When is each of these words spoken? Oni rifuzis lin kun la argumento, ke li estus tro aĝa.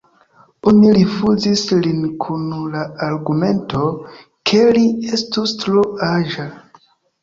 Oni 0.69 0.87
rifuzis 0.95 1.65
lin 1.83 2.01
kun 2.25 2.49
la 2.73 2.83
argumento, 3.11 3.85
ke 4.55 4.67
li 4.81 4.89
estus 5.21 5.59
tro 5.65 5.89
aĝa. 6.15 6.53